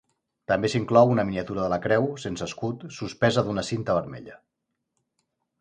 [0.51, 4.43] També s'inclou una miniatura de la Creu, sense escut, suspesa d'una cinta vermella.